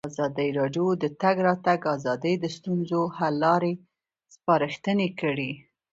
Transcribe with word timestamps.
ازادي 0.09 0.47
راډیو 0.59 0.87
د 0.97 0.97
د 1.03 1.05
تګ 1.21 1.35
راتګ 1.47 1.79
ازادي 1.95 2.33
د 2.39 2.45
ستونزو 2.57 3.01
حل 3.17 3.33
لارې 3.43 3.73
سپارښتنې 4.33 5.09
کړي. 5.21 5.51